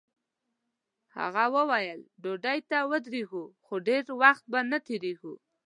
[1.17, 5.33] هغه ویل ډوډۍ ته درېږو خو ډېر وخت به نه تېروو.